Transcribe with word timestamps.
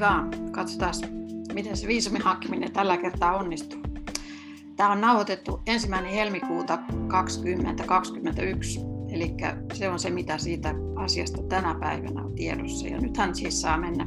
Vaan, 0.00 0.30
katsotaan 0.52 0.94
miten 1.52 1.76
se 1.76 1.88
viisumin 1.88 2.22
hankkiminen 2.22 2.72
tällä 2.72 2.96
kertaa 2.96 3.36
onnistuu. 3.36 3.80
Tämä 4.76 4.92
on 4.92 5.00
nauhoitettu 5.00 5.60
ensimmäinen 5.66 6.12
helmikuuta 6.12 6.78
2021, 7.08 8.80
eli 9.08 9.34
se 9.72 9.88
on 9.88 9.98
se, 9.98 10.10
mitä 10.10 10.38
siitä 10.38 10.74
asiasta 10.96 11.42
tänä 11.42 11.74
päivänä 11.80 12.22
on 12.22 12.34
tiedossa. 12.34 12.86
Ja 12.86 13.00
nythän 13.00 13.34
siis 13.34 13.60
saa 13.60 13.78
mennä 13.78 14.06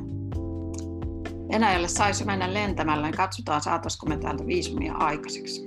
Venäjälle 1.53 1.87
saisi 1.87 2.25
mennä 2.25 2.53
lentämällä, 2.53 3.07
niin 3.07 3.17
katsotaan 3.17 3.61
saataisiko 3.61 4.05
me 4.05 4.17
täältä 4.17 4.45
viisumia 4.45 4.93
aikaiseksi. 4.93 5.61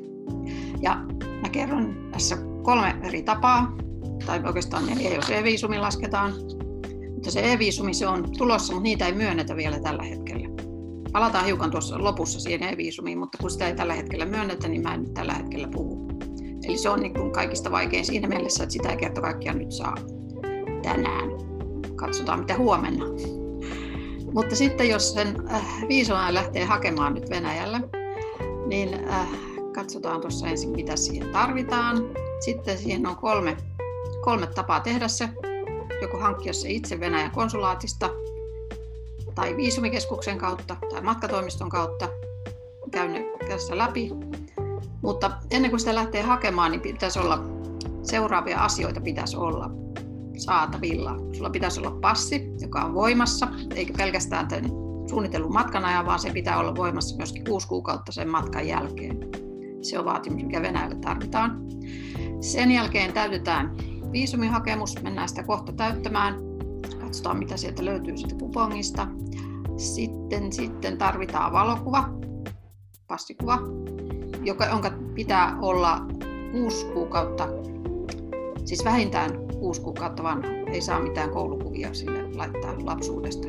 Ja 0.82 0.96
mä 1.42 1.48
kerron 1.52 2.08
tässä 2.12 2.36
kolme 2.62 2.96
eri 3.02 3.22
tapaa, 3.22 3.76
tai 4.26 4.42
oikeastaan 4.44 4.86
neljä, 4.86 5.14
jos 5.14 5.30
e-viisumi 5.30 5.78
lasketaan. 5.78 6.32
Mutta 7.26 7.40
se 7.40 7.52
e-viisumi 7.52 7.94
se 7.94 8.06
on 8.06 8.32
tulossa, 8.38 8.72
mutta 8.72 8.82
niitä 8.82 9.06
ei 9.06 9.12
myönnetä 9.12 9.56
vielä 9.56 9.80
tällä 9.80 10.02
hetkellä. 10.02 10.48
Palataan 11.12 11.44
hiukan 11.44 11.70
tuossa 11.70 12.04
lopussa 12.04 12.40
siihen 12.40 12.62
e-viisumiin, 12.62 13.18
mutta 13.18 13.38
kun 13.38 13.50
sitä 13.50 13.66
ei 13.68 13.74
tällä 13.74 13.94
hetkellä 13.94 14.24
myönnetä, 14.24 14.68
niin 14.68 14.82
mä 14.82 14.94
en 14.94 15.02
nyt 15.02 15.14
tällä 15.14 15.34
hetkellä 15.34 15.68
puhu. 15.68 16.08
Eli 16.64 16.78
se 16.78 16.88
on 16.88 17.00
niin 17.00 17.14
kuin 17.14 17.32
kaikista 17.32 17.70
vaikein 17.70 18.04
siinä 18.04 18.28
mielessä, 18.28 18.64
että 18.64 18.72
sitä 18.72 18.88
ei 18.88 18.96
kerta 18.96 19.20
kaikkiaan 19.20 19.58
nyt 19.58 19.72
saa 19.72 19.94
tänään. 20.82 21.28
Katsotaan 21.96 22.40
mitä 22.40 22.56
huomenna. 22.56 23.04
Mutta 24.34 24.56
sitten 24.56 24.88
jos 24.88 25.14
sen 25.14 25.50
äh, 25.50 25.88
viisumaa 25.88 26.34
lähtee 26.34 26.64
hakemaan 26.64 27.14
nyt 27.14 27.30
Venäjällä, 27.30 27.80
niin 28.66 29.08
äh, 29.08 29.28
katsotaan 29.74 30.20
tuossa 30.20 30.48
ensin 30.48 30.70
mitä 30.70 30.96
siihen 30.96 31.28
tarvitaan. 31.28 31.96
Sitten 32.40 32.78
siihen 32.78 33.06
on 33.06 33.16
kolme, 33.16 33.56
kolme 34.24 34.46
tapaa 34.46 34.80
tehdä 34.80 35.08
se. 35.08 35.28
Joko 36.02 36.18
hankkia 36.18 36.52
se 36.52 36.70
itse 36.70 37.00
Venäjän 37.00 37.30
konsulaatista 37.30 38.10
tai 39.34 39.56
viisumikeskuksen 39.56 40.38
kautta 40.38 40.76
tai 40.90 41.00
matkatoimiston 41.00 41.68
kautta. 41.68 42.08
Käyn 42.90 43.24
tässä 43.48 43.78
läpi. 43.78 44.10
Mutta 45.02 45.30
ennen 45.50 45.70
kuin 45.70 45.80
sitä 45.80 45.94
lähtee 45.94 46.22
hakemaan, 46.22 46.70
niin 46.70 46.80
pitäisi 46.80 47.18
olla 47.18 47.44
seuraavia 48.02 48.58
asioita 48.58 49.00
pitäisi 49.00 49.36
olla 49.36 49.70
saatavilla. 50.36 51.16
Sulla 51.32 51.50
pitäisi 51.50 51.80
olla 51.80 51.98
passi, 52.00 52.52
joka 52.60 52.80
on 52.80 52.94
voimassa, 52.94 53.48
eikä 53.74 53.92
pelkästään 53.96 54.48
tämän 54.48 54.70
suunnitellun 55.08 55.52
matkan 55.52 55.84
ajan, 55.84 56.06
vaan 56.06 56.18
se 56.18 56.30
pitää 56.30 56.58
olla 56.58 56.76
voimassa 56.76 57.16
myöskin 57.16 57.44
kuusi 57.44 57.68
kuukautta 57.68 58.12
sen 58.12 58.28
matkan 58.28 58.66
jälkeen. 58.66 59.18
Se 59.82 59.98
on 59.98 60.04
vaatimus, 60.04 60.42
mikä 60.42 60.62
Venäjälle 60.62 60.94
tarvitaan. 60.94 61.66
Sen 62.40 62.70
jälkeen 62.70 63.12
täytetään 63.12 63.76
viisumihakemus, 64.12 65.02
mennään 65.02 65.28
sitä 65.28 65.42
kohta 65.42 65.72
täyttämään. 65.72 66.34
Katsotaan, 67.00 67.38
mitä 67.38 67.56
sieltä 67.56 67.84
löytyy 67.84 68.16
siitä 68.16 68.34
kupongista. 68.34 69.08
Sitten, 69.76 70.52
sitten 70.52 70.98
tarvitaan 70.98 71.52
valokuva, 71.52 72.08
passikuva, 73.06 73.58
joka, 74.42 74.66
jonka 74.66 74.90
pitää 75.14 75.58
olla 75.60 76.06
kuusi 76.52 76.86
kuukautta, 76.86 77.48
siis 78.64 78.84
vähintään 78.84 79.30
kuusi 79.58 79.80
kuukautta 79.80 80.22
vanha. 80.22 80.48
Ei 80.72 80.80
saa 80.80 81.02
mitään 81.02 81.30
koulukuvia 81.30 81.94
sinne 81.94 82.36
laittaa 82.36 82.74
lapsuudesta, 82.84 83.48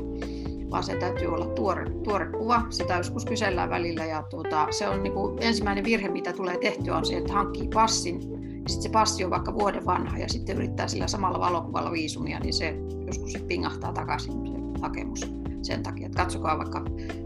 vaan 0.71 0.83
se 0.83 0.95
täytyy 0.95 1.27
olla 1.27 1.45
tuore, 1.45 1.89
tuore 2.03 2.25
kuva. 2.25 2.61
Sitä 2.69 2.95
joskus 2.97 3.25
kysellään 3.25 3.69
välillä 3.69 4.05
ja 4.05 4.23
tuota, 4.23 4.67
se 4.69 4.89
on 4.89 5.03
niin 5.03 5.13
kuin 5.13 5.37
ensimmäinen 5.41 5.83
virhe, 5.83 6.09
mitä 6.09 6.33
tulee 6.33 6.57
tehtyä, 6.57 6.97
on 6.97 7.05
se, 7.05 7.17
että 7.17 7.33
hankkii 7.33 7.67
passin 7.73 8.36
sitten 8.67 8.83
se 8.83 8.89
passi 8.89 9.23
on 9.23 9.31
vaikka 9.31 9.53
vuoden 9.53 9.85
vanha 9.85 10.17
ja 10.17 10.29
sitten 10.29 10.55
yrittää 10.55 10.87
sillä 10.87 11.07
samalla 11.07 11.39
valokuvalla 11.39 11.91
viisumia, 11.91 12.39
niin 12.39 12.53
se 12.53 12.75
joskus 13.05 13.31
se 13.31 13.39
pingahtaa 13.39 13.93
takaisin 13.93 14.31
se 14.47 14.81
hakemus 14.81 15.21
sen 15.61 15.83
takia, 15.83 16.05
että 16.05 16.23
katsokaa 16.23 16.57
vaikka 16.57 16.81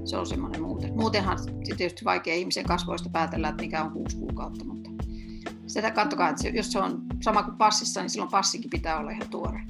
se 0.06 0.18
on 0.18 0.26
semmoinen 0.26 0.62
muuten. 0.62 0.96
Muutenhan 0.96 1.38
tietysti 1.78 2.06
vaikea 2.06 2.36
ihmisen 2.36 2.66
kasvoista 2.66 3.10
päätellä, 3.10 3.50
että 3.50 3.64
mikä 3.64 3.84
on 3.84 3.92
kuusi 3.92 4.18
kuukautta, 4.18 4.66
mutta 4.66 4.90
sitä 5.68 5.92
katsokaa, 5.92 6.30
että 6.30 6.50
jos 6.50 6.72
se 6.72 6.80
on 6.80 7.02
sama 7.22 7.44
kuin 7.44 7.58
passissa, 7.58 8.02
niin 8.02 8.10
silloin 8.10 8.32
passinkin 8.32 8.70
pitää 8.70 9.00
olla 9.00 9.12
ihan 9.12 9.30
tuore. 9.30 9.62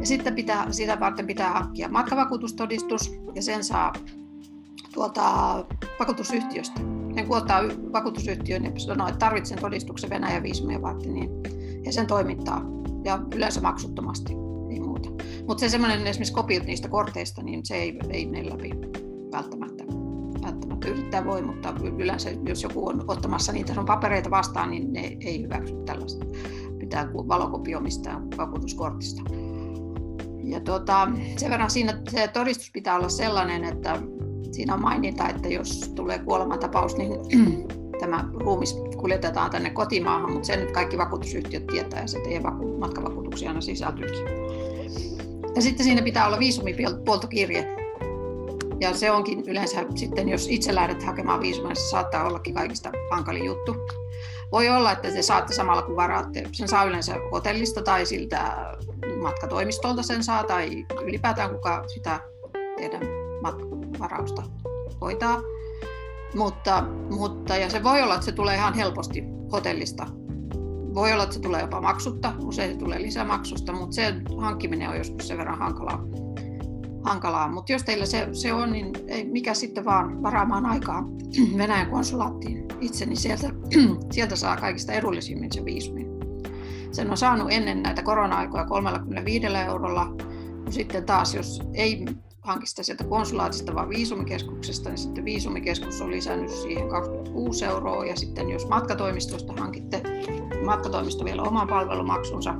Ja 0.00 0.06
sitten 0.06 0.34
pitää, 0.34 0.72
sitä 0.72 1.00
varten 1.00 1.26
pitää 1.26 1.52
hankkia 1.52 1.88
matkavakuutustodistus 1.88 3.12
ja 3.34 3.42
sen 3.42 3.64
saa 3.64 3.92
tuolta 4.94 5.24
vakuutusyhtiöstä. 6.00 6.80
Sen 7.14 7.26
kun 7.26 7.36
ottaa 7.36 7.62
vakuutusyhtiön 7.92 8.64
ja 8.64 8.70
sanoo, 8.76 9.08
että 9.08 9.18
tarvitsen 9.18 9.58
todistuksen 9.58 10.10
Venäjän 10.10 10.42
viisumia 10.42 10.82
varten, 10.82 11.14
niin 11.14 11.30
ja 11.84 11.92
sen 11.92 12.06
toimittaa. 12.06 12.62
Ja 13.04 13.18
yleensä 13.34 13.60
maksuttomasti, 13.60 14.32
ei 14.70 14.80
muuta. 14.80 15.08
Mutta 15.46 15.60
se 15.60 15.68
semmoinen 15.68 16.06
esimerkiksi 16.06 16.32
kopiot 16.32 16.64
niistä 16.64 16.88
korteista, 16.88 17.42
niin 17.42 17.66
se 17.66 17.74
ei, 17.74 17.98
ei 18.10 18.26
mene 18.26 18.50
läpi 18.50 18.70
välttämättä 19.32 19.84
yrittää 20.88 21.24
voi, 21.24 21.42
mutta 21.42 21.74
yleensä 21.98 22.30
jos 22.46 22.62
joku 22.62 22.88
on 22.88 23.04
ottamassa 23.08 23.52
niitä 23.52 23.72
on 23.76 23.86
papereita 23.86 24.30
vastaan, 24.30 24.70
niin 24.70 24.92
ne 24.92 25.16
ei 25.20 25.42
hyväksy 25.42 25.74
tällaista. 25.84 26.26
Pitää 26.78 27.12
valokopio 27.12 27.80
mistään 27.80 28.28
vakuutuskortista. 28.36 29.22
Ja 30.44 30.60
tuota, 30.60 31.08
sen 31.36 31.50
verran 31.50 31.70
siinä 31.70 32.02
se 32.10 32.28
todistus 32.28 32.70
pitää 32.72 32.96
olla 32.96 33.08
sellainen, 33.08 33.64
että 33.64 33.98
siinä 34.52 34.74
on 34.74 34.82
maininta, 34.82 35.28
että 35.28 35.48
jos 35.48 35.92
tulee 35.94 36.18
kuolemantapaus, 36.18 36.96
niin 36.96 37.10
tämä 38.00 38.28
ruumis 38.34 38.76
kuljetetaan 38.96 39.50
tänne 39.50 39.70
kotimaahan, 39.70 40.32
mutta 40.32 40.46
sen 40.46 40.60
nyt 40.60 40.72
kaikki 40.72 40.98
vakuutusyhtiöt 40.98 41.66
tietää 41.66 42.00
ja 42.00 42.06
se 42.06 42.20
teidän 42.20 42.42
matkavakuutuksia 42.78 43.48
aina 43.48 43.60
sisältyykin. 43.60 44.26
Ja 45.54 45.62
sitten 45.62 45.84
siinä 45.84 46.02
pitää 46.02 46.26
olla 46.26 46.38
viisumipuoltokirje, 46.38 47.76
ja 48.80 48.94
se 48.94 49.10
onkin 49.10 49.42
yleensä 49.46 49.84
sitten, 49.94 50.28
jos 50.28 50.46
itse 50.50 50.74
lähdet 50.74 51.02
hakemaan 51.02 51.40
viisumia, 51.40 51.74
se 51.74 51.90
saattaa 51.90 52.26
ollakin 52.26 52.54
kaikista 52.54 52.92
hankalin 53.10 53.44
juttu. 53.44 53.76
Voi 54.52 54.68
olla, 54.68 54.92
että 54.92 55.10
te 55.10 55.22
saatte 55.22 55.54
samalla 55.54 55.82
kun 55.82 55.96
varaatte, 55.96 56.44
sen 56.52 56.68
saa 56.68 56.84
yleensä 56.84 57.14
hotellista 57.32 57.82
tai 57.82 58.06
siltä 58.06 58.66
matkatoimistolta 59.22 60.02
sen 60.02 60.24
saa, 60.24 60.44
tai 60.44 60.86
ylipäätään 61.04 61.50
kuka 61.50 61.84
sitä 61.86 62.20
teidän 62.76 63.02
varausta 64.02 64.42
hoitaa. 65.00 65.40
Mutta, 66.34 66.84
mutta, 67.10 67.56
ja 67.56 67.70
se 67.70 67.82
voi 67.82 68.02
olla, 68.02 68.14
että 68.14 68.24
se 68.24 68.32
tulee 68.32 68.56
ihan 68.56 68.74
helposti 68.74 69.24
hotellista. 69.52 70.06
Voi 70.94 71.12
olla, 71.12 71.22
että 71.22 71.34
se 71.34 71.40
tulee 71.40 71.60
jopa 71.60 71.80
maksutta, 71.80 72.32
usein 72.44 72.72
se 72.72 72.78
tulee 72.78 73.02
lisämaksusta, 73.02 73.72
mutta 73.72 73.94
sen 73.94 74.22
hankkiminen 74.38 74.88
on 74.88 74.96
joskus 74.96 75.28
sen 75.28 75.38
verran 75.38 75.58
hankalaa 75.58 76.02
hankalaa, 77.02 77.48
mutta 77.48 77.72
jos 77.72 77.82
teillä 77.82 78.06
se, 78.06 78.28
se 78.32 78.52
on, 78.52 78.72
niin 78.72 78.92
ei, 79.08 79.24
mikä 79.24 79.54
sitten 79.54 79.84
vaan 79.84 80.22
varaamaan 80.22 80.66
aikaa 80.66 81.04
Venäjän 81.58 81.90
konsulaattiin 81.90 82.64
itse, 82.80 83.06
niin 83.06 83.16
sieltä, 83.16 83.50
sieltä 84.14 84.36
saa 84.36 84.56
kaikista 84.56 84.92
edullisimmin 84.92 85.52
se 85.52 85.64
viisumin. 85.64 86.06
Sen 86.92 87.10
on 87.10 87.16
saanut 87.16 87.48
ennen 87.50 87.82
näitä 87.82 88.02
korona-aikoja 88.02 88.64
35 88.64 89.46
eurolla, 89.46 90.14
sitten 90.70 91.04
taas 91.04 91.34
jos 91.34 91.62
ei 91.74 92.04
hanki 92.42 92.66
sitä 92.66 92.82
sieltä 92.82 93.04
konsulaatista, 93.04 93.74
vaan 93.74 93.88
viisumikeskuksesta, 93.88 94.88
niin 94.88 94.98
sitten 94.98 95.24
viisumikeskus 95.24 96.00
on 96.00 96.10
lisännyt 96.10 96.50
siihen 96.50 96.88
26 96.88 97.64
euroa, 97.64 98.06
ja 98.06 98.16
sitten 98.16 98.50
jos 98.50 98.68
matkatoimistosta 98.68 99.52
hankitte, 99.52 100.02
matkatoimisto 100.64 101.24
vielä 101.24 101.42
oman 101.42 101.68
palvelumaksunsa, 101.68 102.54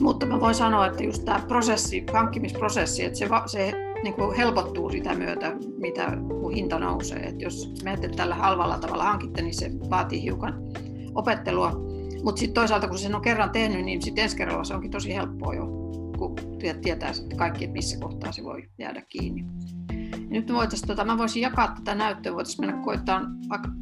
mutta 0.00 0.26
mä 0.26 0.40
voin 0.40 0.54
sanoa, 0.54 0.86
että 0.86 1.04
just 1.04 1.24
tämä 1.24 1.44
prosessi, 1.48 2.04
hankkimisprosessi, 2.12 3.04
että 3.04 3.18
se, 3.18 3.28
se 3.46 3.72
niin 4.02 4.14
kuin 4.14 4.36
helpottuu 4.36 4.90
sitä 4.90 5.14
myötä, 5.14 5.56
mitä 5.78 6.16
kun 6.40 6.52
hinta 6.52 6.78
nousee. 6.78 7.18
Että 7.18 7.44
jos 7.44 7.74
menette 7.84 8.08
tällä 8.08 8.34
halvalla 8.34 8.78
tavalla 8.78 9.04
hankitte, 9.04 9.42
niin 9.42 9.54
se 9.54 9.70
vaatii 9.90 10.22
hiukan 10.22 10.54
opettelua. 11.14 11.72
Mutta 12.22 12.38
sitten 12.38 12.54
toisaalta, 12.54 12.88
kun 12.88 12.98
sen 12.98 13.14
on 13.14 13.22
kerran 13.22 13.50
tehnyt, 13.50 13.84
niin 13.84 14.02
sitten 14.02 14.24
ensi 14.24 14.36
kerralla 14.36 14.64
se 14.64 14.74
onkin 14.74 14.90
tosi 14.90 15.14
helppoa 15.14 15.54
jo, 15.54 15.79
kun 16.20 16.36
tietää 16.82 17.12
sitten 17.12 17.38
kaikki, 17.38 17.64
että 17.64 17.72
missä 17.72 17.98
kohtaa 17.98 18.32
se 18.32 18.44
voi 18.44 18.68
jäädä 18.78 19.02
kiinni. 19.08 19.44
Ja 20.12 20.26
nyt 20.30 20.48
me 20.48 20.54
voitaisiin, 20.54 20.86
tota, 20.86 21.04
mä 21.04 21.18
voisin 21.18 21.42
jakaa 21.42 21.74
tätä 21.74 21.94
näyttöä, 21.94 22.34
voitaisiin 22.34 22.66
mennä 22.66 22.84
koittaa 22.84 23.20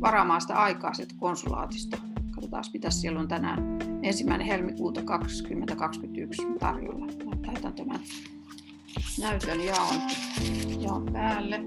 varaamaan 0.01 0.41
sitä 0.41 0.55
aikaa 0.55 0.95
sieltä 0.95 1.15
konsulaatista. 1.19 1.97
Katsotaan, 2.31 2.65
mitä 2.73 2.91
siellä 2.91 3.21
on 3.21 3.29
tänään 3.29 3.79
ensimmäinen 4.03 4.47
helmikuuta 4.47 5.03
2021 5.03 6.47
tarjolla. 6.61 7.07
Mä 7.07 7.73
tämän 7.77 8.01
näytön 9.21 9.65
jaon, 9.65 9.95
jaon 10.81 11.07
päälle. 11.13 11.61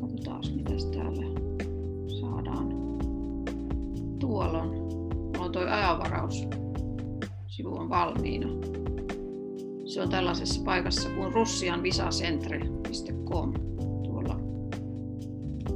Katsotaan, 0.00 0.42
mitä 0.54 0.70
täällä 0.94 1.22
saadaan. 2.20 2.68
Tuolla 4.18 4.62
on, 4.62 4.70
on 5.38 5.52
toi 5.52 5.70
ajanvaraus. 5.70 6.61
Sivu 7.52 7.78
on 7.78 7.88
valmiina. 7.88 8.48
Se 9.84 10.02
on 10.02 10.08
tällaisessa 10.08 10.62
paikassa 10.64 11.10
kuin 11.10 11.32
russianvisacentre.com 11.32 13.52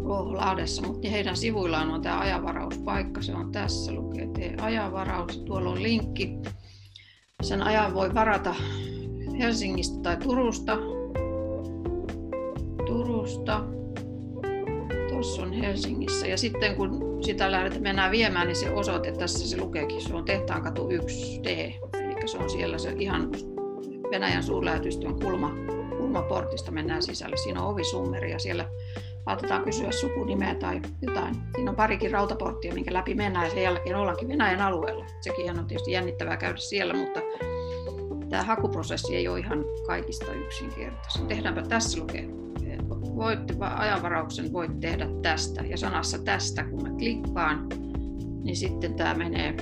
Ruoholahdessa, 0.04 0.86
mutta 0.86 1.08
heidän 1.08 1.36
sivuillaan 1.36 1.90
on 1.90 2.02
tämä 2.02 2.18
ajanvarauspaikka, 2.18 3.22
se 3.22 3.34
on 3.34 3.52
tässä, 3.52 3.92
lukee 3.92 4.28
tee 4.34 4.56
ajanvaraus, 4.60 5.38
tuolla 5.38 5.70
on 5.70 5.82
linkki. 5.82 6.38
Sen 7.42 7.62
ajan 7.62 7.94
voi 7.94 8.14
varata 8.14 8.54
Helsingistä 9.38 10.02
tai 10.02 10.16
Turusta, 10.16 10.78
Turusta. 12.86 13.75
On 15.42 15.52
Helsingissä. 15.52 16.26
Ja 16.26 16.38
sitten 16.38 16.76
kun 16.76 17.18
sitä 17.24 17.52
lähdetään 17.52 17.82
mennään 17.82 18.10
viemään, 18.10 18.46
niin 18.46 18.56
se 18.56 18.70
osoite 18.70 19.12
tässä 19.12 19.48
se 19.48 19.60
lukeekin. 19.60 20.02
Se 20.02 20.14
on 20.14 20.24
Tehtaankatu 20.24 20.88
1D. 20.88 21.48
Eli 21.48 22.28
se 22.28 22.38
on 22.38 22.50
siellä 22.50 22.78
se 22.78 22.94
ihan 22.98 23.30
Venäjän 24.10 24.42
suurlähetystön 24.42 25.20
kulma, 25.20 25.50
kulmaportista 25.98 26.72
mennään 26.72 27.02
sisälle. 27.02 27.36
Siinä 27.36 27.62
on 27.62 27.72
ovisummeri 27.72 28.30
ja 28.30 28.38
siellä 28.38 28.68
saatetaan 29.24 29.64
kysyä 29.64 29.92
sukunimeä 29.92 30.54
tai 30.54 30.80
jotain. 31.02 31.34
Siinä 31.54 31.70
on 31.70 31.76
parikin 31.76 32.10
rautaporttia, 32.10 32.74
minkä 32.74 32.92
läpi 32.92 33.14
mennään 33.14 33.44
ja 33.44 33.50
sen 33.50 33.62
jälkeen 33.62 33.96
ollaankin 33.96 34.28
Venäjän 34.28 34.60
alueella. 34.60 35.06
Sekin 35.20 35.58
on 35.58 35.66
tietysti 35.66 35.92
jännittävää 35.92 36.36
käydä 36.36 36.56
siellä, 36.56 36.94
mutta 36.94 37.20
tämä 38.30 38.42
hakuprosessi 38.42 39.16
ei 39.16 39.28
ole 39.28 39.38
ihan 39.38 39.64
kaikista 39.86 40.32
yksinkertaisen. 40.32 41.26
Tehdäänpä 41.26 41.62
tässä 41.62 42.00
lukee. 42.00 42.28
Voitte 43.14 43.54
ajanvarauksen 43.60 44.52
voit 44.52 44.80
tehdä 44.80 45.08
tästä 45.22 45.62
ja 45.62 45.76
sanassa 45.76 46.18
tästä, 46.18 46.64
kun 46.64 46.82
mä 46.82 46.88
klikkaan, 46.98 47.68
niin 48.42 48.56
sitten 48.56 48.94
tämä 48.94 49.14
menee 49.14 49.56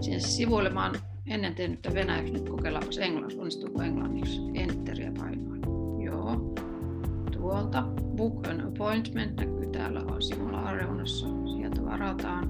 sinne 0.00 0.20
sivuille. 0.20 0.70
Mä 0.70 0.86
oon 0.86 0.94
ennen 1.26 1.54
tehnyt 1.54 1.80
venäjäksi, 1.94 2.32
nyt 2.32 2.48
kokeillaanpa 2.48 2.90
englanniksi, 3.00 3.38
onnistuuko 3.38 3.82
englanniksi. 3.82 4.40
Enteriä 4.54 5.12
painoin. 5.18 5.62
Joo. 6.04 6.54
Tuolta. 7.32 7.82
Book 8.16 8.46
an 8.46 8.60
appointment 8.60 9.36
näkyy 9.36 9.66
täällä 9.66 10.00
sivulla 10.20 10.60
areunassa. 10.60 11.26
Sieltä 11.56 11.84
varataan. 11.84 12.48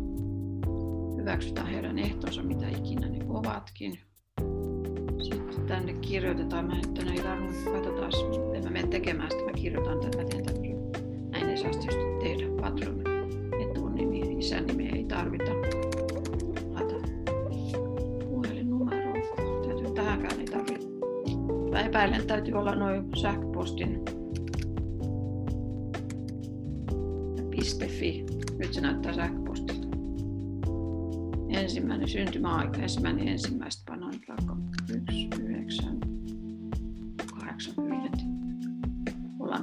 Hyväksytään 1.16 1.66
heidän 1.66 1.98
ehtonsa, 1.98 2.42
mitä 2.42 2.68
ikinä 2.68 3.08
ne 3.08 3.18
ovatkin 3.28 3.98
tänne 5.66 5.92
kirjoitetaan. 5.92 6.66
Mä 6.66 6.74
nyt 6.74 6.94
ei 7.12 7.22
tarvinnut, 7.22 7.56
katsotaan, 7.72 8.12
en 8.54 8.64
mä 8.64 8.70
mene 8.70 8.88
tekemään 8.88 9.30
sitä, 9.30 9.44
mä 9.44 9.52
kirjoitan 9.52 10.00
tätä, 10.00 10.24
mä. 10.24 10.76
Näin 11.30 11.48
ei 11.48 11.56
saa 11.56 11.70
tietysti 11.70 12.04
tehdä. 12.22 12.46
Patron 12.60 13.02
etunimi, 13.60 14.20
isän 14.38 14.66
nimi 14.66 14.88
ei 14.88 15.04
tarvita. 15.04 15.50
Laita 16.72 16.94
puhelinnumero. 18.28 19.12
Täytyy 19.66 19.94
tähänkään 19.94 20.40
ei 20.40 20.46
tarvitse. 20.46 20.88
Mä 21.70 21.80
epäilen, 21.80 22.26
täytyy 22.26 22.54
olla 22.54 22.74
noin 22.74 23.04
sähköpostin 23.16 24.04
.fi. 27.88 28.26
Nyt 28.58 28.72
se 28.72 28.80
näyttää 28.80 29.12
sähköpostilta. 29.12 29.88
Ensimmäinen 31.48 32.08
syntymäaika, 32.08 32.82
ensimmäinen 32.82 33.28
ensimmäistä 33.28 33.82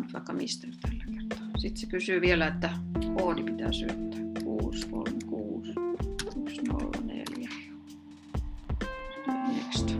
Nyt 0.01 0.13
vaikka 0.13 0.33
mistä 0.33 0.67
tällä 0.81 1.03
kertaa. 1.05 1.47
Sitten 1.57 1.81
se 1.81 1.87
kysyy 1.87 2.21
vielä, 2.21 2.47
että 2.47 2.69
koodi 3.17 3.43
pitää 3.43 3.71
syöttää. 3.71 4.21
6, 4.43 4.87
3, 4.87 5.17
6, 5.29 5.73
1, 6.47 6.61
0, 6.61 6.91
4. 7.03 7.49
Next. 9.47 9.95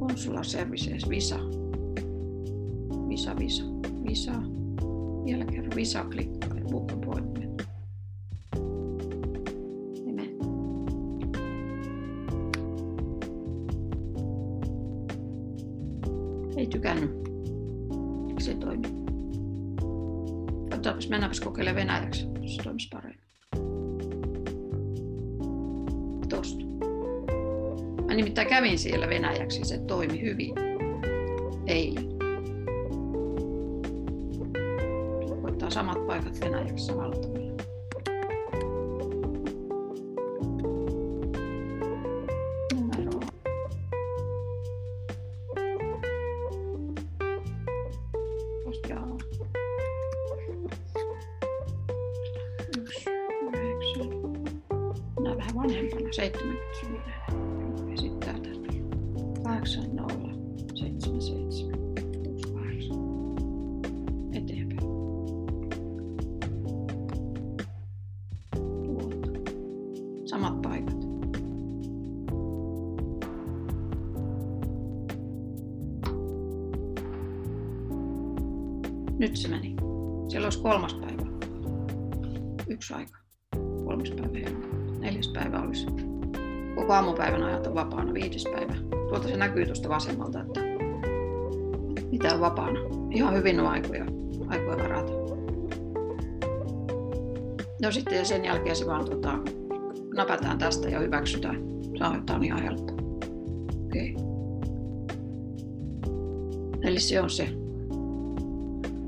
Consular 0.00 0.44
Services, 0.44 1.08
Visa. 1.08 1.38
Visa, 3.08 3.36
Visa, 3.38 3.64
Visa. 4.08 4.32
Vielä 5.24 5.44
kerran 5.44 5.72
Visa 5.76 6.04
klikkaa 6.04 6.58
ja 6.58 6.64
book 6.64 7.00
Katsotaanpas, 20.84 21.08
mennäänpäs 21.08 21.40
kokeilemaan 21.40 21.76
venäjäksi, 21.76 22.26
se 22.46 22.62
toimisi 22.62 22.88
paremmin. 22.92 23.20
Tosta. 26.28 26.64
Mä 28.06 28.14
nimittäin 28.14 28.48
kävin 28.48 28.78
siellä 28.78 29.08
venäjäksi, 29.08 29.64
se 29.64 29.78
toimi 29.78 30.20
hyvin. 30.20 30.54
Eilen. 31.66 32.04
Koittaa 35.42 35.70
samat 35.70 36.06
paikat 36.06 36.40
venäjäksi 36.40 36.84
samalla 36.84 37.16
tavalla. 37.16 37.43
8077 59.64 61.94
68 61.94 62.96
eteenpäin. 64.32 64.80
Tuolta. 68.84 69.28
Samat. 70.24 70.64
Nyt 79.18 79.36
se 79.36 79.48
meni. 79.48 79.76
Siellä 80.28 80.46
olisi 80.46 80.62
kolmas 80.62 80.94
päivä. 80.94 81.22
Yksi 82.68 82.94
aika. 82.94 83.18
Kolmas 83.84 84.10
päivä 84.10 84.50
neljäs 84.98 85.28
päivä 85.28 85.60
olisi 85.60 85.86
koko 86.74 86.92
aamupäivän 86.92 87.42
ajalta 87.42 87.74
vapaana, 87.74 88.14
viides 88.14 88.44
päivä. 88.44 88.93
Tuolta 89.14 89.28
se 89.28 89.36
näkyy 89.36 89.66
tuosta 89.66 89.88
vasemmalta, 89.88 90.40
että 90.40 90.60
mitä 92.10 92.34
on 92.34 92.40
vapaana. 92.40 92.80
Ihan 93.10 93.34
hyvin 93.34 93.60
on 93.60 93.66
aikoja, 93.66 94.06
aikoja 94.48 94.76
varata. 94.76 95.12
No 97.82 97.92
sitten 97.92 98.18
ja 98.18 98.24
sen 98.24 98.44
jälkeen 98.44 98.76
se 98.76 98.86
vaan 98.86 99.04
tota, 99.04 99.38
napataan 100.14 100.58
tästä 100.58 100.88
ja 100.88 101.00
hyväksytään. 101.00 101.56
Tämä 102.26 102.36
on 102.36 102.44
ihan 102.44 102.62
helppo. 102.62 102.92
Okay. 103.86 104.14
Eli 106.82 107.00
se 107.00 107.20
on 107.20 107.30
se. 107.30 107.48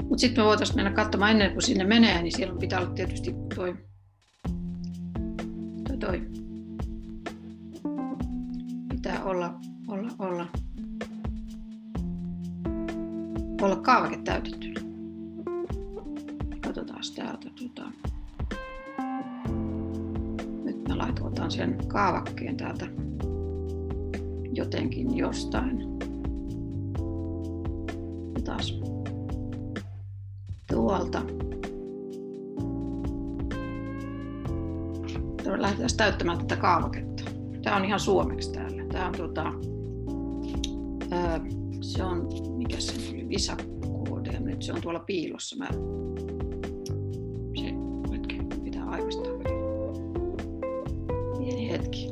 Mutta 0.02 0.20
sitten 0.20 0.44
me 0.44 0.48
voitaisiin 0.48 0.76
mennä 0.76 0.90
katsomaan 0.90 1.30
ennen 1.30 1.52
kuin 1.52 1.62
sinne 1.62 1.84
menee, 1.84 2.22
niin 2.22 2.36
siellä 2.36 2.56
pitää 2.60 2.80
olla 2.80 2.90
tietysti 2.90 3.34
toi 3.54 3.76
toi. 6.00 6.22
Pitää 8.88 9.24
olla, 9.24 9.55
olla, 10.18 10.46
olla, 13.62 13.76
kaavake 13.76 14.16
täytetty. 14.24 14.74
Katsotaan 16.60 17.00
täältä. 17.16 17.50
Tota. 17.50 17.92
Nyt 20.64 20.88
mä 20.88 20.98
laitotan 20.98 21.50
sen 21.50 21.78
kaavakkeen 21.88 22.56
täältä 22.56 22.86
jotenkin 24.52 25.16
jostain. 25.16 25.80
Ja 28.34 28.42
taas 28.44 28.80
tuolta. 30.72 31.22
lähdetään 35.62 35.90
täyttämään 35.96 36.38
tätä 36.38 36.56
kaavaketta. 36.56 37.22
Tämä 37.62 37.76
on 37.76 37.84
ihan 37.84 38.00
suomeksi 38.00 38.52
täällä. 38.52 38.82
Tämä 38.92 39.06
on, 39.06 39.12
tuota, 39.12 39.52
se 41.80 42.04
on, 42.04 42.28
mikä 42.56 42.80
se 42.80 42.92
oli, 43.00 44.32
ja 44.32 44.40
nyt 44.40 44.62
se 44.62 44.72
on 44.72 44.80
tuolla 44.80 45.00
piilossa. 45.00 45.56
Mä, 45.56 45.68
se, 47.60 47.74
hetki, 48.10 48.38
pitää 48.64 48.84
aivastaa. 48.84 49.32
Pieni 51.38 51.70
hetki. 51.70 52.08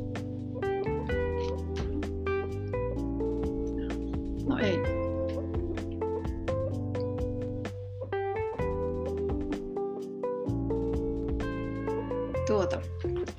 No 4.47 4.57
ei. 4.57 5.05
tuota, 12.47 12.81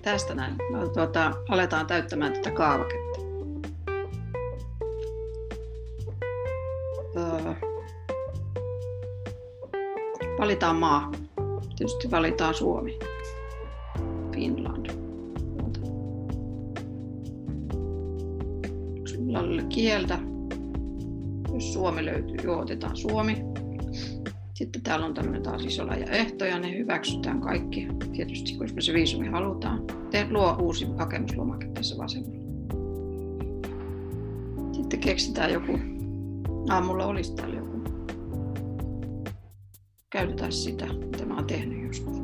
tästä 0.02 0.34
näin. 0.34 0.54
No, 0.72 0.88
tuota, 0.88 1.32
aletaan 1.48 1.86
täyttämään 1.86 2.32
tätä 2.32 2.50
kaavaketta. 2.50 3.05
Valitaan 10.46 10.76
maa. 10.76 11.12
Tietysti 11.76 12.10
valitaan 12.10 12.54
Suomi. 12.54 12.98
Finland. 14.34 14.86
Sulla 19.04 19.40
oli 19.40 19.64
kieltä. 19.68 20.18
Jos 21.54 21.72
Suomi 21.72 22.04
löytyy, 22.04 22.36
joo, 22.44 22.60
otetaan 22.60 22.96
Suomi. 22.96 23.36
Sitten 24.54 24.82
täällä 24.82 25.06
on 25.06 25.14
tämmöinen 25.14 25.42
taas 25.42 25.64
iso 25.64 25.84
ja 25.84 26.06
ehtoja, 26.10 26.58
ne 26.58 26.78
hyväksytään 26.78 27.40
kaikki. 27.40 27.88
Tietysti 28.12 28.54
kun 28.54 28.66
me 28.74 28.80
se 28.80 28.92
viisumi 28.92 29.28
halutaan. 29.28 29.82
Te 30.10 30.26
luo 30.30 30.56
uusi 30.60 30.86
hakemuslomake 30.98 31.66
tässä 31.74 31.98
vasemmalla. 31.98 32.46
Sitten 34.72 35.00
keksitään 35.00 35.52
joku, 35.52 35.78
aamulla 36.68 37.06
olisi 37.06 37.34
täällä 37.34 37.56
joku. 37.56 37.75
Käytetään 40.16 40.52
sitä, 40.52 40.86
mitä 40.86 41.24
mä 41.26 41.34
oon 41.34 41.46
tehnyt 41.46 41.86
joskus. 41.86 42.16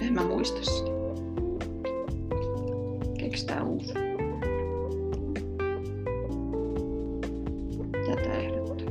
En 0.00 0.14
mä 0.14 0.24
muista 0.24 0.64
sitä. 0.64 0.90
Keksitään 3.18 3.66
uusi. 3.66 3.92
Tätä 8.06 8.32
ehdottaa. 8.32 8.86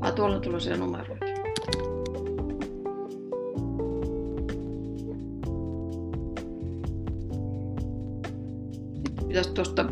Ah, 0.00 0.14
tuolla 0.14 0.36
on 0.36 0.42
tulossa 0.42 0.76
numeroita. 0.76 1.26
pitäisi 9.28 9.52
tuosta 9.54 9.86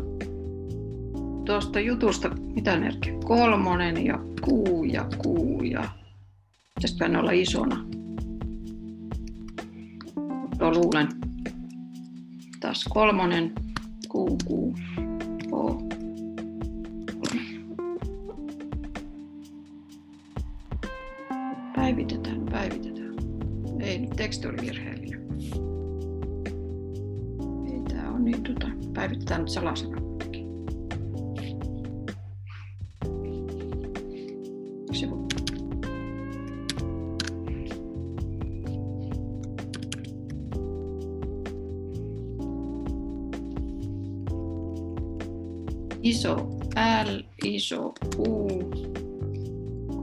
tuosta 1.45 1.79
jutusta, 1.79 2.29
mitä 2.29 2.79
merkkiä, 2.79 3.13
kolmonen 3.25 4.05
ja 4.05 4.19
kuu 4.41 4.83
ja 4.83 5.05
kuu 5.17 5.63
ja 5.63 6.02
pitäisikö 6.83 7.07
ne 7.07 7.19
olla 7.19 7.31
isona. 7.31 7.85
Tuo 10.59 10.71
luulen. 10.71 11.07
Taas 12.59 12.85
kolmonen, 12.89 13.53
kuu, 14.09 14.37
kuu, 14.45 14.75
o, 15.51 15.81
Päivitetään, 21.75 22.45
päivitetään. 22.51 23.15
Ei, 23.79 24.07
teksti 24.15 24.47
oli 24.47 24.57
virheellinen. 24.61 25.27
Ei 27.73 27.81
tää 27.89 28.11
on 28.11 28.25
niin 28.25 28.43
tota, 28.43 28.67
päivitetään 28.93 29.41
nyt 29.41 29.49
salasana. 29.49 30.02
Iso 47.63 47.93
U, 48.17 48.47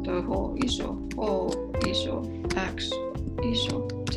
H, 0.07 0.65
iso 0.65 0.97
H, 1.17 1.27
iso 1.91 2.23
X, 2.77 2.91
iso 3.53 3.89
Z. 4.13 4.17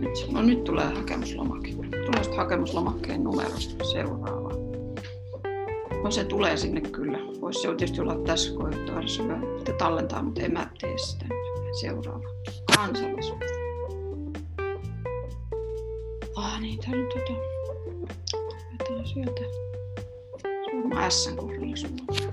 Nyt, 0.00 0.32
no 0.32 0.42
nyt 0.42 0.64
tulee 0.64 0.84
hakemuslomake. 0.84 1.70
Tulee 1.90 2.36
hakemuslomakkeen 2.36 3.24
numerosta 3.24 3.84
seuraava. 3.84 4.50
No 6.04 6.10
se 6.10 6.24
tulee 6.24 6.56
sinne 6.56 6.80
kyllä. 6.80 7.18
Voisi 7.40 7.62
se 7.62 7.68
tietysti 7.68 8.00
olla 8.00 8.14
tässä 8.14 8.54
koettaessa 8.54 9.22
että 9.58 9.72
tallentaa, 9.72 10.22
mutta 10.22 10.40
en 10.40 10.52
mä 10.52 10.70
tee 10.80 10.98
sitä. 10.98 11.26
Seuraava. 11.80 12.28
Kansallisuus. 12.76 13.61
Se 21.08 21.30
on 21.30 21.36
varmaan 21.36 21.76
S 21.76 21.82
kohdalla 22.06 22.32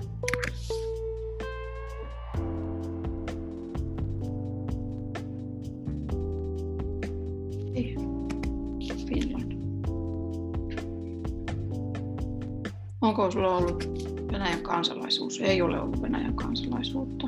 Onko 13.00 13.30
sulla 13.30 13.56
ollut 13.56 13.84
Venäjän 14.32 14.62
kansalaisuus? 14.62 15.40
Ei 15.40 15.62
ole 15.62 15.80
ollut 15.80 16.02
Venäjän 16.02 16.34
kansalaisuutta. 16.34 17.26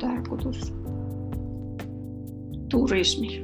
Tarkoitus. 0.00 0.74
Turismi. 2.68 3.42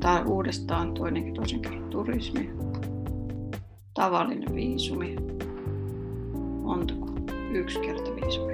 Tai 0.00 0.24
uudestaan 0.24 0.94
toinenkin 0.94 1.34
toisen 1.34 1.60
kerran 1.60 1.90
turismi. 1.90 2.50
Tavallinen 3.98 4.54
viisumi. 4.54 5.16
Montako? 6.62 7.06
Yksi 7.50 7.80
kerta 7.80 8.10
viisumi. 8.16 8.52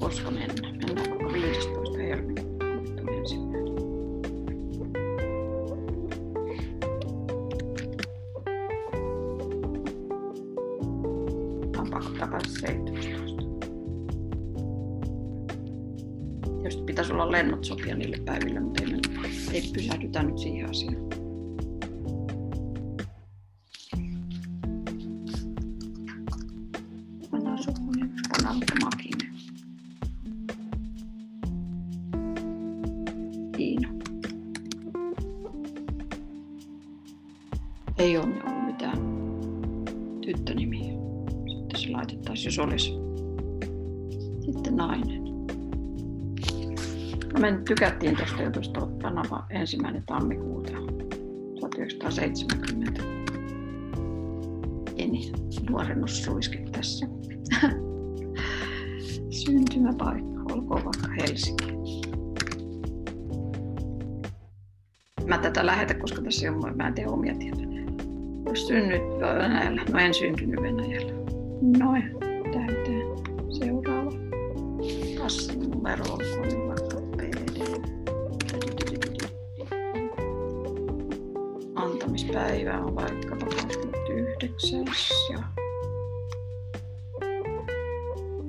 Koska 0.00 0.30
mennä? 0.30 0.54
Mennään 0.86 1.10
vaikka 1.10 1.32
15. 1.32 1.98
helmikuuta, 1.98 2.64
kun 2.64 2.84
nyt 2.84 3.00
on 3.00 3.14
ensimmäinen. 3.14 3.74
on 11.78 11.90
pakko 11.90 12.10
takaisin 12.18 12.60
17. 12.60 13.44
Jos 16.62 16.76
pitäisi 16.76 17.12
olla 17.12 17.32
lennot 17.32 17.64
sopia 17.64 17.96
niille 17.96 18.18
päiville, 18.24 18.60
mutta 18.60 18.82
ei, 18.82 19.00
ei 19.52 19.62
pysähdytä 19.74 20.22
nyt 20.22 20.38
siihen 20.38 20.70
asiaan. 20.70 21.23
Me 47.50 47.58
tykättiin 47.68 48.16
tuosta 48.16 48.42
jutusta 48.42 48.86
Panama 49.02 49.46
ensimmäinen 49.50 50.02
tammikuuta 50.06 50.72
1970. 51.60 53.02
Eni 54.96 55.32
nuorennussuiske 55.70 56.64
tässä. 56.72 57.06
Syntymäpaikka, 59.44 60.40
olkoon 60.52 60.84
vaikka 60.84 61.08
Helsinki. 61.20 61.66
Mä 65.26 65.38
tätä 65.38 65.66
lähetä, 65.66 65.94
koska 65.94 66.22
tässä 66.22 66.52
on, 66.52 66.76
mä 66.76 66.86
en 66.86 66.94
tee 66.94 67.06
omia 67.06 67.34
tietoja. 67.34 67.84
Jos 68.46 68.66
synnyt 68.66 69.02
Venäjällä, 69.42 69.82
no 69.92 69.98
en 69.98 70.14
syntynyt 70.14 70.62
Venäjällä. 70.62 71.12
Noin, 71.78 72.10
täyteen. 72.52 73.06
Seuraava. 73.58 74.10
Passin 75.18 75.70
numero 75.70 76.04
Antamispäivä 82.34 82.78
on 82.78 82.94
vaikkapa 82.94 83.46
29. 83.46 84.84
ja 85.32 85.38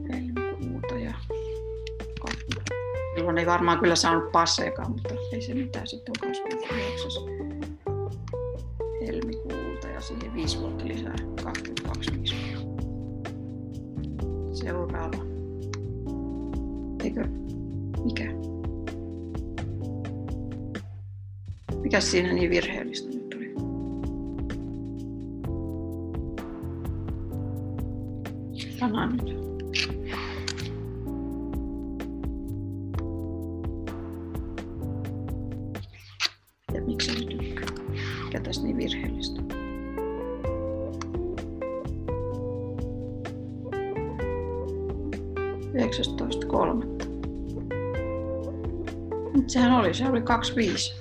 helmikuuta 0.10 0.96
ja 0.96 1.14
Silloin 3.16 3.38
ei 3.38 3.46
varmaan 3.46 3.80
kyllä 3.80 3.96
saanut 3.96 4.32
passeekaan, 4.32 4.92
mutta 4.92 5.14
ei 5.32 5.42
se 5.42 5.54
mitään 5.54 5.88
sitten 5.88 6.14
on 6.24 6.30
29. 6.30 7.12
helmikuuta 9.08 9.88
ja 9.88 10.02
siihen 10.02 10.34
viisi 10.34 10.60
vuotta 10.60 10.88
lisää 10.88 11.16
22 11.44 12.12
Seuraava. 14.54 15.18
Eikö? 17.04 17.28
Mikä? 18.04 18.32
Mikä 21.82 22.02
siinä 22.02 22.34
niin 22.34 22.50
virheellistä 22.50 23.15
nyt. 29.06 29.36
Ja 36.74 36.82
miksi 36.82 37.26
tykkää? 37.26 37.68
Mikä 38.26 38.40
tässä 38.40 38.64
niin 38.64 38.78
virheellistä? 38.78 39.42
Yhdeksästoista. 45.74 46.48
Mutta 49.36 49.54
sehän 49.54 49.74
oli, 49.74 49.94
se 49.94 50.10
oli 50.10 50.22
25. 50.22 50.96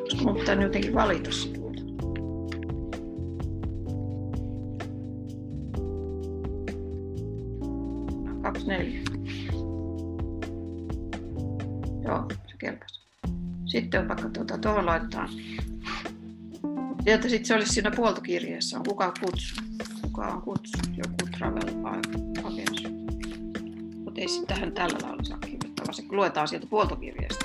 Koska 0.00 0.22
mun 0.24 0.36
pitää 0.36 0.54
nyt 0.54 0.64
jotenkin 0.64 0.94
valita 0.94 1.32
se 1.32 1.59
On 13.98 14.08
vaikka 14.08 14.28
tuota, 14.28 14.58
tuohon 14.58 14.86
laitetaan. 14.86 15.28
Sieltä 17.04 17.28
sitten 17.28 17.46
se 17.46 17.54
olisi 17.54 17.72
siinä 17.72 17.90
puoltokirjeessä, 17.90 18.78
on 18.78 18.84
kuka 18.88 19.12
kutsu. 19.20 19.54
Kuka 20.02 20.26
on 20.26 20.42
kutsu, 20.42 20.78
joku 20.96 21.38
travel 21.38 21.86
agency. 22.44 22.88
Mutta 24.04 24.20
ei 24.20 24.28
sitten 24.28 24.56
tähän 24.56 24.72
tällä 24.72 24.98
lailla 25.02 25.24
saa 25.24 25.38
kirjoittaa, 25.38 25.86
vaan 25.86 25.94
se 25.94 26.02
luetaan 26.10 26.48
sieltä 26.48 26.66
puoltokirjeestä. 26.66 27.44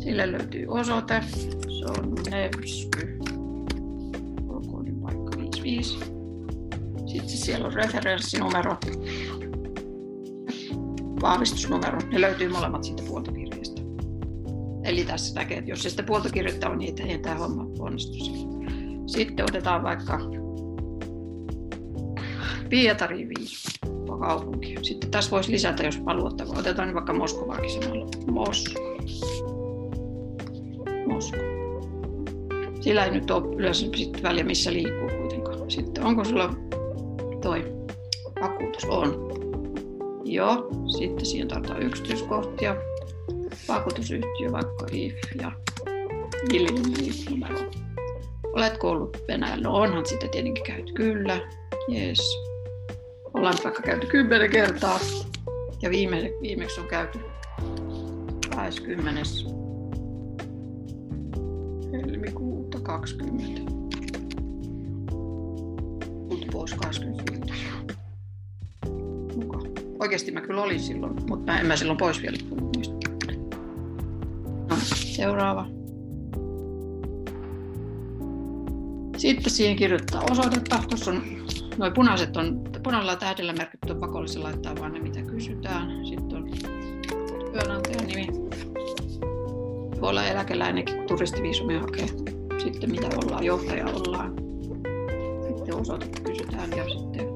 Sille 0.00 0.32
löytyy 0.32 0.66
osoite. 0.68 1.22
Se 1.78 1.84
on 1.84 2.14
Nevsky. 2.30 3.18
Olkoon 4.48 4.86
paikka 5.02 5.38
55. 5.38 5.98
Sitten 7.06 7.28
siellä 7.28 7.66
on 7.66 7.72
referenssinumero 7.72 8.76
vahvistusnumero. 11.24 11.98
Ne 12.12 12.20
löytyy 12.20 12.48
molemmat 12.48 12.84
siitä 12.84 13.02
puoltokirjasta. 13.08 13.82
Eli 14.84 15.04
tässä 15.04 15.40
näkee, 15.40 15.58
että 15.58 15.70
jos 15.70 15.82
se 15.82 15.90
sitä 15.90 16.02
puoltokirjoittaa 16.02 16.70
on, 16.70 16.78
niin 16.78 17.02
ei 17.06 17.18
tämä 17.18 17.34
homma 17.34 17.66
onnistu. 17.78 18.14
Sitten 19.06 19.44
otetaan 19.44 19.82
vaikka 19.82 20.20
Pietari 22.68 23.28
5 23.38 23.78
kaupunki. 24.20 24.76
Sitten 24.82 25.10
tässä 25.10 25.30
voisi 25.30 25.52
lisätä, 25.52 25.82
jos 25.82 26.00
haluatte. 26.06 26.44
Otetaan 26.58 26.94
vaikka 26.94 27.12
Moskovaakin 27.12 27.70
samalla. 27.70 28.06
Moskva. 28.30 28.80
Moskva. 31.06 31.42
Sillä 32.80 33.04
ei 33.04 33.10
nyt 33.10 33.30
ole 33.30 33.56
yleensä 33.56 33.86
sitten 33.96 34.22
väliä, 34.22 34.44
missä 34.44 34.72
liikkuu 34.72 35.08
kuitenkaan. 35.18 35.70
Sitten 35.70 36.04
onko 36.04 36.24
sulla 36.24 36.54
toi 37.42 37.72
vakuutus? 38.40 38.84
On. 38.84 39.33
Joo, 40.34 40.68
sitten 40.98 41.26
siihen 41.26 41.48
tarvitaan 41.48 41.82
yksityiskohtia. 41.82 42.76
Vakuutusyhtiö, 43.68 44.52
vaikka 44.52 44.86
IF 44.92 45.14
ja 45.40 45.52
numero. 47.30 47.58
Oletko 48.52 48.90
ollut 48.90 49.16
Venäjällä? 49.28 49.62
No 49.62 49.76
onhan 49.76 50.06
sitä 50.06 50.28
tietenkin 50.28 50.64
käyty. 50.64 50.92
Kyllä. 50.92 51.40
Yes. 51.92 52.20
Ollaan 53.34 53.54
vaikka 53.64 53.82
käyty 53.82 54.06
kymmenen 54.06 54.50
kertaa. 54.50 55.00
Ja 55.82 55.90
viime, 55.90 56.32
viimeksi 56.42 56.80
on 56.80 56.88
käyty 56.88 57.18
20. 58.54 59.22
helmikuuta 61.92 62.80
20. 62.80 63.72
Mutta 66.28 66.46
pois 66.52 66.74
25 66.74 67.33
oikeasti 70.04 70.32
mä 70.32 70.40
kyllä 70.40 70.62
olin 70.62 70.80
silloin, 70.80 71.12
mutta 71.28 71.52
mä 71.52 71.60
en 71.60 71.66
mä 71.66 71.76
silloin 71.76 71.98
pois 71.98 72.22
vielä 72.22 72.36
No, 74.70 74.76
seuraava. 74.94 75.66
Sitten 79.16 79.50
siihen 79.50 79.76
kirjoittaa 79.76 80.22
osoitetta. 80.30 80.78
Tuossa 80.88 81.10
on 81.10 81.22
noin 81.76 81.92
punaiset 81.92 82.36
on, 82.36 82.60
punaisella 82.82 83.16
tähdellä 83.16 83.52
merkitty 83.52 83.92
on 83.92 84.00
pakollisen 84.00 84.42
laittaa 84.42 84.74
vaan 84.80 84.92
ne 84.92 85.00
mitä 85.00 85.22
kysytään. 85.22 86.06
Sitten 86.06 86.38
on 86.38 86.50
työnantajan 87.52 88.06
nimi. 88.06 88.26
Voi 90.00 90.10
olla 90.10 90.24
eläkeläinenkin, 90.24 90.96
kun 90.96 91.06
turistiviisumia 91.06 91.80
hakee. 91.80 92.06
Sitten 92.58 92.90
mitä 92.90 93.08
ollaan, 93.24 93.44
johtaja 93.44 93.86
ollaan. 93.86 94.34
Sitten 95.46 95.74
osoitetta 95.74 96.20
kysytään 96.20 96.70
ja 96.76 96.84
sitten 96.88 97.33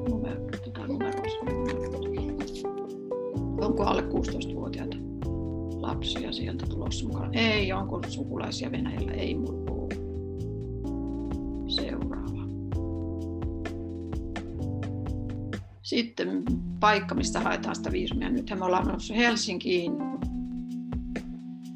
onko 3.68 3.84
alle 3.84 4.02
16-vuotiaita 4.02 4.96
lapsia 5.80 6.32
sieltä 6.32 6.66
tulossa 6.66 7.06
mukaan? 7.06 7.34
Ei, 7.34 7.72
onko 7.72 8.02
sukulaisia 8.08 8.72
Venäjällä? 8.72 9.12
Ei 9.12 9.34
mulla. 9.34 9.88
Seuraava. 11.68 12.48
Sitten 15.82 16.42
paikka, 16.80 17.14
mistä 17.14 17.40
haetaan 17.40 17.76
sitä 17.76 17.92
viisumia. 17.92 18.30
Nythän 18.30 18.58
me 18.58 18.64
ollaan 18.64 18.86
menossa 18.86 19.14
Helsinkiin 19.14 19.92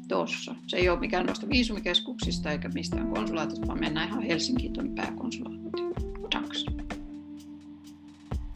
tuossa. 0.07 0.55
Se 0.67 0.77
ei 0.77 0.89
ole 0.89 0.99
mikään 0.99 1.25
noista 1.25 1.49
viisumikeskuksista 1.49 2.51
eikä 2.51 2.69
mistään 2.69 3.07
konsulaatista, 3.07 3.67
vaan 3.67 3.79
mennään 3.79 4.07
ihan 4.07 4.23
Helsinkiin 4.23 4.73
tuonne 4.73 4.93
pääkonsulaattiin. 4.95 5.93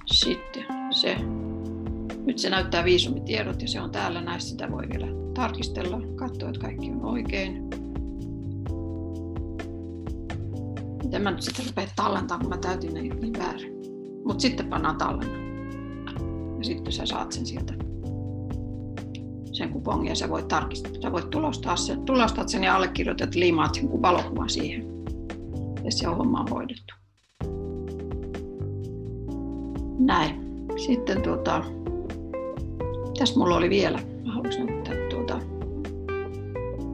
Sitten 0.06 0.66
se 0.92 1.18
nyt 2.28 2.40
se 2.40 2.50
näyttää 2.50 2.86
viisumitiedot 2.86 3.62
ja 3.62 3.68
se 3.68 3.82
on 3.82 3.92
täällä 3.92 4.22
näissä. 4.22 4.50
Sitä 4.50 4.72
voi 4.72 4.90
vielä 4.90 5.08
tarkistella, 5.34 6.02
katsoa, 6.16 6.50
että 6.50 6.62
kaikki 6.62 6.92
on 6.92 7.06
oikein. 7.06 7.70
Miten 11.04 11.22
mä 11.22 11.32
nyt 11.32 11.42
sitten 11.42 11.66
rupean 11.66 11.88
tallentamaan, 11.96 12.40
kun 12.42 12.50
mä 12.50 12.58
täytin 12.58 12.94
ne 12.94 13.02
niin 13.02 13.34
väärin. 13.40 13.74
Mutta 14.26 14.42
sitten 14.42 14.68
pannaan 14.68 14.98
tallenna. 14.98 15.38
Ja 16.58 16.64
sitten 16.64 16.94
sä 16.94 17.06
saat 17.06 17.32
sen 17.32 17.46
sieltä 17.46 17.74
sen 19.52 19.70
kupongin 19.70 20.10
ja 20.10 20.16
sä 20.16 20.30
voit 20.30 20.48
tarkistaa. 20.48 20.92
Sä 21.02 21.12
voit 21.12 21.30
tulostaa 21.30 21.76
sen, 21.76 22.02
tulostaa 22.02 22.48
sen 22.48 22.64
ja 22.64 22.76
allekirjoitat 22.76 23.36
liimaat 23.36 23.76
sen 23.76 24.02
valokuvan 24.02 24.50
siihen. 24.50 24.86
Ja 25.84 25.92
se 25.92 26.08
on 26.08 26.18
homma 26.18 26.46
hoidettu. 26.50 26.94
Näin. 30.00 30.48
Sitten 30.86 31.22
tuota, 31.22 31.64
tässä 33.18 33.40
mulla 33.40 33.56
oli 33.56 33.70
vielä? 33.70 34.00
Mä 34.26 34.34
haluaisin 34.34 34.66
näyttää 34.66 34.96
tuota. 35.10 35.40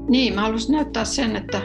Niin, 0.09 0.35
mä 0.35 0.41
haluaisin 0.41 0.71
näyttää 0.71 1.05
sen, 1.05 1.35
että 1.35 1.61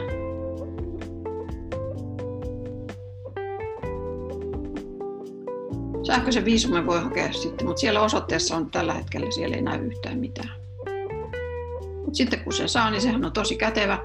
sähköisen 6.03 6.45
viisumin 6.45 6.85
voi 6.85 7.01
hakea 7.01 7.33
sitten, 7.33 7.67
mutta 7.67 7.79
siellä 7.79 8.01
osoitteessa 8.01 8.55
on 8.55 8.71
tällä 8.71 8.93
hetkellä, 8.93 9.31
siellä 9.31 9.55
ei 9.55 9.61
näy 9.61 9.85
yhtään 9.85 10.19
mitään. 10.19 10.51
Mutta 11.95 12.17
sitten 12.17 12.39
kun 12.39 12.53
sen 12.53 12.69
saa, 12.69 12.91
niin 12.91 13.01
sehän 13.01 13.25
on 13.25 13.33
tosi 13.33 13.55
kätevä. 13.55 13.99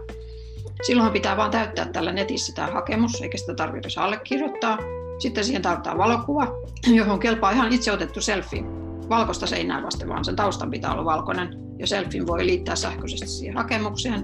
Silloin 0.83 1.13
pitää 1.13 1.37
vain 1.37 1.51
täyttää 1.51 1.85
tällä 1.85 2.13
netissä 2.13 2.53
tämä 2.55 2.69
hakemus, 2.69 3.23
eikä 3.23 3.39
sitä 3.39 3.55
tarvitse 3.55 4.01
allekirjoittaa. 4.01 4.79
Sitten 5.19 5.45
siihen 5.45 5.63
tarvitaan 5.63 5.99
valokuva, 5.99 6.55
johon 6.95 7.21
kelpaa 7.21 7.51
ihan 7.51 7.73
itse 7.73 7.93
otettu 7.93 8.21
selfie 8.21 8.74
valkoista 9.09 9.47
seinää 9.47 9.83
vasten, 9.83 10.09
vaan 10.09 10.25
sen 10.25 10.37
taustan 10.37 10.71
pitää 10.71 10.93
olla 10.93 11.05
valkoinen. 11.05 11.49
Ja 11.79 11.87
selfin 11.87 12.27
voi 12.27 12.47
liittää 12.47 12.77
sähköisesti 12.77 13.27
siihen 13.27 13.57
hakemukseen. 13.57 14.23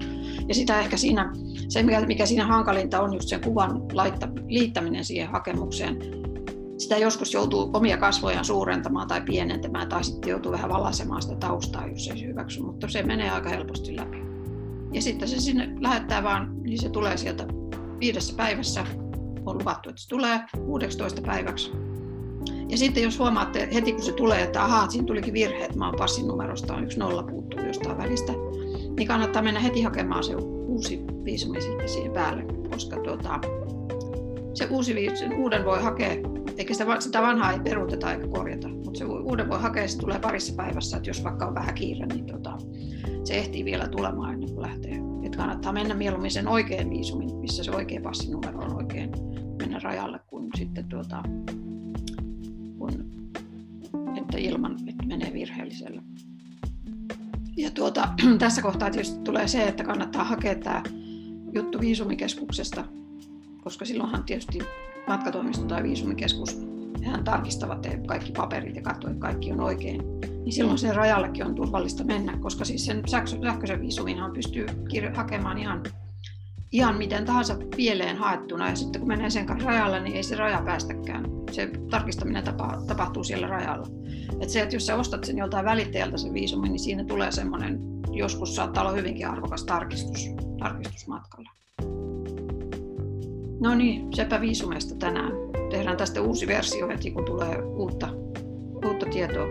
Ja 0.49 0.55
sitä 0.55 0.81
ehkä 0.81 0.97
siinä, 0.97 1.33
se 1.69 1.83
mikä, 1.83 2.01
mikä 2.01 2.27
siinä 2.27 2.47
hankalinta 2.47 3.01
on 3.01 3.14
just 3.14 3.29
sen 3.29 3.40
kuvan 3.40 3.83
laitta, 3.93 4.29
liittäminen 4.49 5.05
siihen 5.05 5.31
hakemukseen. 5.31 5.99
Sitä 6.79 6.97
joskus 6.97 7.35
joutuu 7.35 7.71
omia 7.73 7.97
kasvojaan 7.97 8.45
suurentamaan 8.45 9.09
tai 9.09 9.21
pienentämään 9.21 9.88
tai 9.88 10.05
sitten 10.05 10.31
joutuu 10.31 10.53
vähän 10.53 10.71
valasemaan 10.71 11.23
sitä 11.23 11.37
taustaa, 11.37 11.87
jos 11.87 12.09
ei 12.09 12.27
hyväksy, 12.27 12.62
mutta 12.62 12.88
se 12.88 13.03
menee 13.03 13.31
aika 13.31 13.49
helposti 13.49 13.97
läpi. 13.97 14.16
Ja 14.93 15.03
sitten 15.03 15.29
se 15.29 15.40
sinne 15.40 15.69
lähettää 15.81 16.23
vaan, 16.23 16.62
niin 16.62 16.79
se 16.79 16.88
tulee 16.88 17.16
sieltä 17.16 17.47
viidessä 18.01 18.35
päivässä, 18.37 18.87
on 19.47 19.59
luvattu, 19.59 19.88
että 19.88 20.03
se 20.03 20.09
tulee 20.09 20.40
16 20.66 21.23
päiväksi 21.23 21.89
ja 22.71 22.79
sitten 22.79 23.03
jos 23.03 23.19
huomaatte 23.19 23.69
heti 23.75 23.93
kun 23.93 24.03
se 24.03 24.13
tulee, 24.13 24.43
että 24.43 24.65
ahaa, 24.65 24.91
siinä 24.91 25.07
tulikin 25.07 25.35
virhe, 25.35 25.65
että 25.65 25.85
oon 25.85 25.95
passin 25.99 26.27
numerosta 26.29 26.75
on 26.75 26.85
yksi 26.85 26.99
nolla 26.99 27.23
puuttuu 27.23 27.61
jostain 27.61 27.99
välistä, 27.99 28.33
niin 28.97 29.09
kannattaa 29.09 29.43
mennä 29.43 29.61
heti 29.61 29.83
hakemaan 29.83 30.25
se 30.25 30.35
uusi 30.69 31.01
viisumi 31.25 31.61
sitten 31.61 31.89
siihen 31.89 32.13
päälle, 32.13 32.45
koska 32.71 32.97
tuota, 32.97 33.41
se 34.55 34.67
uusi 34.71 34.95
viisumi, 34.95 35.35
uuden 35.35 35.65
voi 35.65 35.83
hakea, 35.83 36.11
eikä 36.59 36.75
sitä, 36.75 37.01
sitä 37.01 37.23
vanhaa 37.23 37.53
ei 37.53 37.61
peruuteta 37.61 38.13
eikä 38.13 38.29
korjata, 38.29 38.69
mutta 38.69 38.99
se 38.99 39.05
uuden 39.05 39.49
voi 39.49 39.59
hakea, 39.59 39.89
se 39.89 39.99
tulee 39.99 40.19
parissa 40.19 40.55
päivässä, 40.55 40.97
että 40.97 41.11
jos 41.11 41.25
vaikka 41.25 41.47
on 41.47 41.55
vähän 41.55 41.75
kiire, 41.75 42.07
niin 42.07 42.27
tuota, 42.27 42.59
se 43.25 43.35
ehtii 43.35 43.65
vielä 43.65 43.89
tulemaan 43.89 44.35
ennen 44.35 44.51
kuin 44.51 44.63
lähtee. 44.63 45.01
Että 45.23 45.39
kannattaa 45.39 45.73
mennä 45.73 45.95
mieluummin 45.95 46.31
sen 46.31 46.49
oikein 46.49 46.91
viisumin, 46.91 47.37
missä 47.37 47.65
se 47.65 47.71
oikea 47.71 48.01
passinumero 48.01 48.59
on 48.59 48.77
oikein, 48.77 49.11
mennä 49.59 49.79
rajalle, 49.83 50.21
kun 50.27 50.49
sitten 50.57 50.89
tuota, 50.89 51.23
kun, 52.81 52.93
että 54.16 54.38
ilman, 54.38 54.77
että 54.87 55.07
menee 55.07 55.33
virheellisellä. 55.33 56.03
Ja 57.57 57.71
tuota, 57.71 58.09
tässä 58.38 58.62
kohtaa 58.62 58.90
tietysti 58.90 59.21
tulee 59.21 59.49
se, 59.49 59.62
että 59.62 59.85
kannattaa 59.85 60.25
hakea 60.25 60.55
tämä 60.55 60.83
juttu 61.55 61.81
viisumikeskuksesta, 61.81 62.85
koska 63.64 63.85
silloinhan 63.85 64.25
tietysti 64.25 64.59
matkatoimisto 65.09 65.64
tai 65.64 65.83
viisumikeskus 65.83 66.71
hän 67.05 67.25
tarkistavat 67.25 67.87
kaikki 68.07 68.33
paperit 68.33 68.77
ja 68.77 68.83
katsovat, 68.83 69.12
että 69.12 69.27
kaikki 69.27 69.53
on 69.53 69.61
oikein. 69.61 70.03
Niin 70.21 70.53
silloin 70.53 70.79
sen 70.79 70.97
rajallekin 70.97 71.47
on 71.47 71.55
turvallista 71.55 72.05
mennä, 72.05 72.37
koska 72.37 72.64
siis 72.64 72.87
sen 72.87 73.03
sähköisen 73.07 73.81
viisuminhan 73.81 74.33
pystyy 74.33 74.66
hakemaan 75.14 75.59
ihan 75.59 75.83
ihan 76.73 76.99
miten 76.99 77.25
tahansa 77.25 77.57
pieleen 77.77 78.17
haettuna 78.17 78.69
ja 78.69 78.77
sitten 78.77 79.01
kun 79.01 79.09
menee 79.09 79.31
sen 79.31 79.47
kanssa 79.47 79.69
rajalle, 79.69 80.01
niin 80.01 80.17
ei 80.17 80.23
se 80.23 80.37
raja 80.37 80.63
päästäkään. 80.65 81.25
Se 81.53 81.71
tarkistaminen 81.91 82.45
tapa, 82.45 82.83
tapahtuu 82.87 83.25
siellä 83.25 83.47
rajalla. 83.47 83.87
Et 84.41 84.49
se, 84.49 84.61
että 84.61 84.77
jos 84.77 84.87
sä 84.87 84.97
ostat 84.97 85.25
sen 85.25 85.39
joltain 85.39 85.65
välittäjältä 85.65 86.17
sen 86.17 86.35
viisumin, 86.35 86.73
niin 86.73 86.81
siinä 86.81 87.05
tulee 87.05 87.33
semmoinen, 87.33 87.79
joskus 88.13 88.57
saattaa 88.57 88.83
olla 88.83 88.93
hyvinkin 88.93 89.29
arvokas 89.29 89.65
tarkistus, 89.65 90.29
tarkistusmatkalla. 90.59 91.51
No 93.61 93.75
niin, 93.75 94.15
sepä 94.15 94.41
viisumeista 94.41 94.95
tänään. 94.95 95.33
Tehdään 95.71 95.97
tästä 95.97 96.23
uusi 96.23 96.47
versio 96.47 96.89
heti, 96.89 97.11
kun 97.11 97.25
tulee 97.25 97.63
uutta, 97.63 98.09
uutta 98.87 99.07
tietoa. 99.07 99.47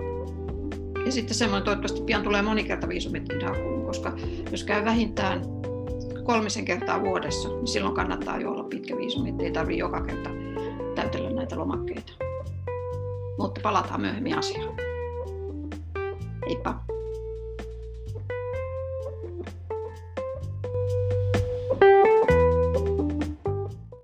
Ja 1.06 1.12
sitten 1.12 1.36
semmoinen, 1.36 1.66
toivottavasti 1.66 2.02
pian 2.06 2.24
tulee 2.24 2.42
monikertaviisumitkin 2.42 3.46
hakuun, 3.46 3.86
koska 3.86 4.18
jos 4.52 4.64
käy 4.64 4.86
vähintään 4.86 5.42
kolmisen 6.30 6.66
kertaa 6.66 7.02
vuodessa, 7.02 7.50
niin 7.50 7.68
silloin 7.68 7.96
kannattaa 7.96 8.40
jo 8.40 8.52
olla 8.52 8.64
pitkä 8.64 8.98
viisumi, 8.98 9.30
ettei 9.30 9.52
tarvitse 9.52 9.80
joka 9.80 10.02
kerta 10.02 10.30
täytellä 10.96 11.30
näitä 11.30 11.58
lomakkeita. 11.58 12.12
Mutta 13.38 13.62
palataan 13.62 14.02
myöhemmin 14.02 14.38
asiaan. 14.38 14.76
Heippa! 16.48 16.99